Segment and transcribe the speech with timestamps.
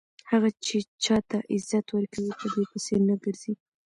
[0.31, 3.53] هغه چې چاته عزت ورکوي په دې پسې نه ګرځي.